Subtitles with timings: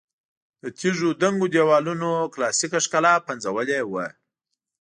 [0.61, 4.07] د تیږو دنګو دېوالونو کلاسیکه ښکلا پنځولې وه.